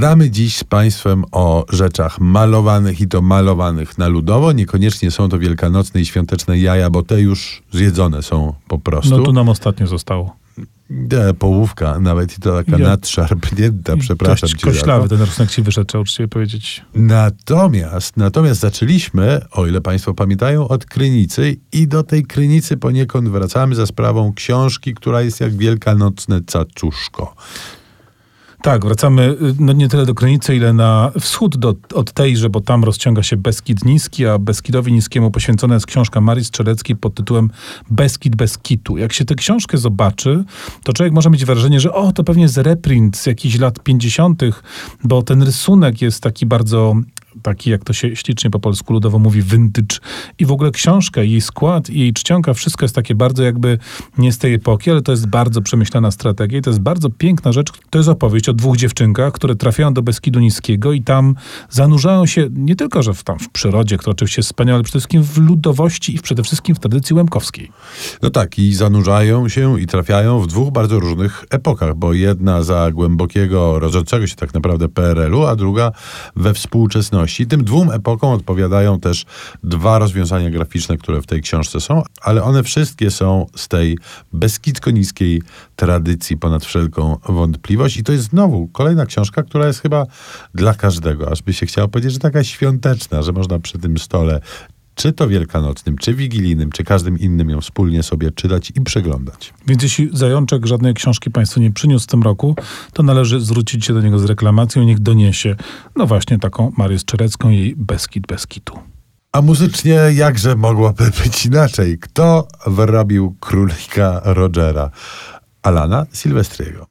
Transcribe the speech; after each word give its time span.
Gadamy 0.00 0.30
dziś 0.30 0.56
z 0.56 0.64
Państwem 0.64 1.24
o 1.32 1.64
rzeczach 1.72 2.20
malowanych 2.20 3.00
i 3.00 3.08
to 3.08 3.22
malowanych 3.22 3.98
na 3.98 4.08
ludowo. 4.08 4.52
Niekoniecznie 4.52 5.10
są 5.10 5.28
to 5.28 5.38
wielkanocne 5.38 6.00
i 6.00 6.06
świąteczne 6.06 6.58
jaja, 6.58 6.90
bo 6.90 7.02
te 7.02 7.20
już 7.20 7.62
zjedzone 7.72 8.22
są 8.22 8.54
po 8.68 8.78
prostu. 8.78 9.18
No 9.18 9.24
tu 9.24 9.32
nam 9.32 9.48
ostatnio 9.48 9.86
zostało. 9.86 10.36
E, 11.10 11.34
połówka, 11.34 12.00
nawet 12.00 12.38
i 12.38 12.40
to 12.40 12.64
taka 12.64 12.78
Ja- 12.78 12.88
nadszarpnięta, 12.88 13.96
przepraszam 13.96 14.48
cię. 14.48 14.66
koślawy 14.66 15.08
ten 15.08 15.20
rysunek 15.20 15.50
ci 15.50 15.62
wyszedł, 15.62 15.86
trzeba 15.86 16.02
uczciwie 16.02 16.28
powiedzieć. 16.28 16.84
Natomiast, 16.94 18.16
natomiast 18.16 18.60
zaczęliśmy, 18.60 19.40
o 19.50 19.66
ile 19.66 19.80
Państwo 19.80 20.14
pamiętają, 20.14 20.68
od 20.68 20.84
Krynicy 20.84 21.56
i 21.72 21.88
do 21.88 22.02
tej 22.02 22.22
Krynicy 22.22 22.76
poniekąd 22.76 23.28
wracamy 23.28 23.74
za 23.74 23.86
sprawą 23.86 24.32
książki, 24.32 24.94
która 24.94 25.22
jest 25.22 25.40
jak 25.40 25.56
wielkanocne 25.56 26.40
cacuszko. 26.46 27.34
Tak, 28.68 28.84
wracamy 28.84 29.22
y, 29.22 29.54
no 29.58 29.72
nie 29.72 29.88
tyle 29.88 30.06
do 30.06 30.14
granicy, 30.14 30.56
ile 30.56 30.72
na 30.72 31.12
wschód 31.20 31.56
do, 31.56 31.74
od 31.94 32.12
tejże, 32.12 32.50
bo 32.50 32.60
tam 32.60 32.84
rozciąga 32.84 33.22
się 33.22 33.36
Beskid 33.36 33.84
Niski, 33.84 34.26
a 34.26 34.38
Beskidowi 34.38 34.92
Niskiemu 34.92 35.30
poświęcona 35.30 35.74
jest 35.74 35.86
książka 35.86 36.20
Marii 36.20 36.44
Strzeleckiej 36.44 36.96
pod 36.96 37.14
tytułem 37.14 37.50
Beskid 37.90 38.36
bez 38.36 38.58
kitu. 38.58 38.96
Jak 38.96 39.12
się 39.12 39.24
tę 39.24 39.34
książkę 39.34 39.78
zobaczy, 39.78 40.44
to 40.84 40.92
człowiek 40.92 41.12
może 41.12 41.30
mieć 41.30 41.44
wrażenie, 41.44 41.80
że 41.80 41.92
o, 41.92 42.12
to 42.12 42.24
pewnie 42.24 42.42
jest 42.42 42.56
reprint 42.56 43.16
z 43.16 43.26
jakichś 43.26 43.58
lat 43.58 43.82
50., 43.82 44.42
bo 45.04 45.22
ten 45.22 45.42
rysunek 45.42 46.02
jest 46.02 46.22
taki 46.22 46.46
bardzo 46.46 46.96
taki, 47.42 47.70
jak 47.70 47.84
to 47.84 47.92
się 47.92 48.16
ślicznie 48.16 48.50
po 48.50 48.58
polsku 48.60 48.92
ludowo 48.92 49.18
mówi, 49.18 49.42
vintage. 49.42 49.98
I 50.38 50.46
w 50.46 50.52
ogóle 50.52 50.70
książka, 50.70 51.22
jej 51.22 51.40
skład 51.40 51.90
i 51.90 52.00
jej 52.00 52.12
czcionka, 52.12 52.54
wszystko 52.54 52.84
jest 52.84 52.94
takie 52.94 53.14
bardzo 53.14 53.42
jakby 53.42 53.78
nie 54.18 54.32
z 54.32 54.38
tej 54.38 54.54
epoki, 54.54 54.90
ale 54.90 55.02
to 55.02 55.12
jest 55.12 55.26
bardzo 55.26 55.62
przemyślana 55.62 56.10
strategia 56.10 56.58
i 56.58 56.62
to 56.62 56.70
jest 56.70 56.80
bardzo 56.80 57.10
piękna 57.10 57.52
rzecz. 57.52 57.72
To 57.90 57.98
jest 57.98 58.08
opowieść 58.08 58.48
o 58.48 58.52
dwóch 58.52 58.76
dziewczynkach, 58.76 59.32
które 59.32 59.56
trafiają 59.56 59.94
do 59.94 60.02
Beskidu 60.02 60.40
Niskiego 60.40 60.92
i 60.92 61.02
tam 61.02 61.34
zanurzają 61.70 62.26
się 62.26 62.48
nie 62.52 62.76
tylko, 62.76 63.02
że 63.02 63.14
w, 63.14 63.24
tam 63.24 63.38
w 63.38 63.48
przyrodzie, 63.48 63.96
która 63.96 64.12
oczywiście 64.12 64.40
jest 64.40 64.48
wspaniała, 64.48 64.74
ale 64.74 64.84
przede 64.84 64.92
wszystkim 64.92 65.22
w 65.22 65.38
ludowości 65.38 66.16
i 66.16 66.18
przede 66.18 66.42
wszystkim 66.42 66.74
w 66.74 66.78
tradycji 66.78 67.16
łemkowskiej. 67.16 67.72
No 68.22 68.30
tak, 68.30 68.58
i 68.58 68.74
zanurzają 68.74 69.48
się 69.48 69.80
i 69.80 69.86
trafiają 69.86 70.40
w 70.40 70.46
dwóch 70.46 70.72
bardzo 70.72 71.00
różnych 71.00 71.44
epokach, 71.50 71.94
bo 71.94 72.12
jedna 72.12 72.62
za 72.62 72.90
głębokiego, 72.92 73.78
rodzącego 73.78 74.26
się 74.26 74.36
tak 74.36 74.54
naprawdę 74.54 74.88
PRL-u, 74.88 75.46
a 75.46 75.56
druga 75.56 75.92
we 76.36 76.54
współczesności. 76.54 77.17
Tym 77.48 77.64
dwóm 77.64 77.90
epokom 77.90 78.32
odpowiadają 78.32 79.00
też 79.00 79.26
dwa 79.64 79.98
rozwiązania 79.98 80.50
graficzne, 80.50 80.96
które 80.96 81.22
w 81.22 81.26
tej 81.26 81.42
książce 81.42 81.80
są, 81.80 82.02
ale 82.20 82.42
one 82.42 82.62
wszystkie 82.62 83.10
są 83.10 83.46
z 83.56 83.68
tej 83.68 83.98
beskidko-niskiej 84.32 85.42
tradycji 85.76 86.36
ponad 86.36 86.64
wszelką 86.64 87.16
wątpliwość. 87.28 87.96
I 87.96 88.04
to 88.04 88.12
jest 88.12 88.24
znowu 88.24 88.68
kolejna 88.68 89.06
książka, 89.06 89.42
która 89.42 89.66
jest 89.66 89.80
chyba 89.80 90.06
dla 90.54 90.74
każdego, 90.74 91.30
aż 91.30 91.42
by 91.42 91.52
się 91.52 91.66
chciało 91.66 91.88
powiedzieć, 91.88 92.12
że 92.12 92.18
taka 92.18 92.44
świąteczna, 92.44 93.22
że 93.22 93.32
można 93.32 93.58
przy 93.58 93.78
tym 93.78 93.98
stole 93.98 94.40
czy 94.98 95.12
to 95.12 95.28
wielkanocnym, 95.28 95.98
czy 95.98 96.14
wigilijnym, 96.14 96.72
czy 96.72 96.84
każdym 96.84 97.18
innym 97.18 97.50
ją 97.50 97.60
wspólnie 97.60 98.02
sobie 98.02 98.30
czytać 98.30 98.72
i 98.74 98.80
przeglądać. 98.80 99.54
Więc 99.66 99.82
jeśli 99.82 100.10
Zajączek 100.12 100.66
żadnej 100.66 100.94
książki 100.94 101.30
Państwu 101.30 101.60
nie 101.60 101.72
przyniósł 101.72 102.04
w 102.04 102.06
tym 102.06 102.22
roku, 102.22 102.56
to 102.92 103.02
należy 103.02 103.40
zwrócić 103.40 103.84
się 103.84 103.94
do 103.94 104.00
niego 104.00 104.18
z 104.18 104.24
reklamacją 104.24 104.82
i 104.82 104.86
niech 104.86 104.98
doniesie, 104.98 105.56
no 105.96 106.06
właśnie 106.06 106.38
taką 106.38 106.72
Marię 106.76 106.98
Strzelecką, 106.98 107.50
jej 107.50 107.74
Beskid 107.76 108.26
bez 108.26 108.46
kitu. 108.46 108.78
A 109.32 109.42
muzycznie 109.42 110.00
jakże 110.14 110.56
mogłoby 110.56 111.10
być 111.24 111.46
inaczej? 111.46 111.98
Kto 111.98 112.48
wyrobił 112.66 113.36
królika 113.40 114.20
Rogera? 114.24 114.90
Alana 115.62 116.06
Silvestriego. 116.12 116.86